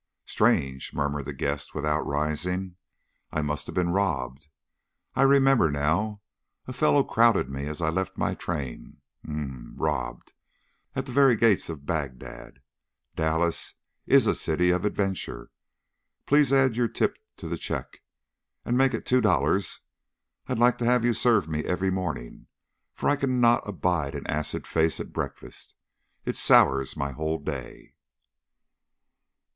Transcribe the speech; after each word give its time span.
"Strange!" 0.25 0.95
murmured 0.95 1.25
the 1.25 1.31
guest, 1.31 1.75
without 1.75 2.01
rising. 2.07 2.75
"I 3.31 3.43
must 3.43 3.67
have 3.67 3.75
been 3.75 3.91
robbed. 3.91 4.47
I 5.13 5.21
remember 5.21 5.69
now, 5.69 6.21
a 6.65 6.73
fellow 6.73 7.03
crowded 7.03 7.51
me 7.51 7.67
as 7.67 7.83
I 7.83 7.89
left 7.89 8.17
my 8.17 8.33
train. 8.33 8.97
Um 9.27 9.75
m! 9.75 9.75
Robbed 9.77 10.33
at 10.95 11.05
the 11.05 11.11
very 11.11 11.35
gates 11.35 11.69
of 11.69 11.85
Baghdad! 11.85 12.61
Dallas 13.15 13.75
is 14.07 14.25
a 14.25 14.33
City 14.33 14.71
of 14.71 14.85
Adventure. 14.85 15.51
Please 16.25 16.51
add 16.51 16.75
your 16.75 16.87
tip 16.87 17.19
to 17.37 17.47
the 17.47 17.55
check, 17.59 18.01
and 18.65 18.75
make 18.75 18.95
it 18.95 19.05
two 19.05 19.21
dollars. 19.21 19.81
I'd 20.47 20.57
like 20.57 20.79
to 20.79 20.85
have 20.85 21.05
you 21.05 21.13
serve 21.13 21.47
me 21.47 21.63
every 21.63 21.91
morning, 21.91 22.47
for 22.95 23.07
I 23.07 23.17
cannot 23.17 23.69
abide 23.69 24.15
an 24.15 24.25
acid 24.25 24.65
face 24.65 24.99
at 24.99 25.13
breakfast. 25.13 25.75
It 26.25 26.37
sours 26.37 26.97
my 26.97 27.11
whole 27.11 27.37
day." 27.37 27.93